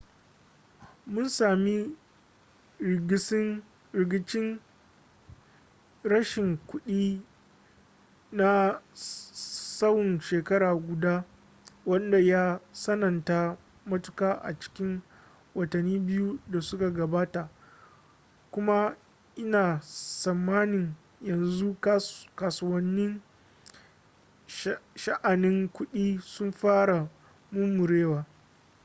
mun 1.13 1.29
sami 1.29 1.95
rigicin 2.79 4.59
rashin 6.03 6.57
kuɗi 6.67 7.21
na 8.31 8.81
tsawon 8.93 10.19
shekara 10.19 10.75
guda 10.75 11.23
wanda 11.85 12.17
ya 12.19 12.61
tsananta 12.73 13.57
matuka 13.85 14.33
a 14.43 14.53
cikin 14.59 15.01
watanni 15.55 15.99
biyu 15.99 16.39
da 16.47 16.61
suka 16.61 16.89
gabata 16.91 17.49
kuma 18.51 18.97
ina 19.35 19.79
tsammanin 19.79 20.95
yanzu 21.21 21.75
kasuwannin 22.35 23.21
sha'anin 24.95 25.69
kuɗi 25.69 26.19
sun 26.21 26.51
fara 26.51 27.07
murmurewa 27.51 28.25